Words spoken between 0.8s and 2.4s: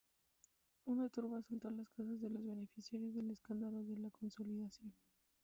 Una turba asaltó las casas de